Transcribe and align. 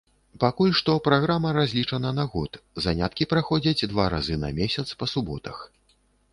Пакуль 0.43 0.71
што 0.79 0.95
праграма 1.07 1.51
разлічана 1.57 2.09
на 2.21 2.25
год, 2.33 2.51
заняткі 2.87 3.29
праходзяць 3.35 3.87
два 3.95 4.09
разы 4.17 4.41
на 4.47 4.53
месяц 4.59 4.87
па 5.03 5.13
суботах. 5.17 5.65